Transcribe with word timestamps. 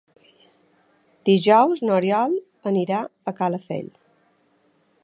Dijous 1.29 1.83
n'Oriol 1.89 2.35
anirà 2.73 3.03
a 3.33 3.37
Calafell. 3.43 3.95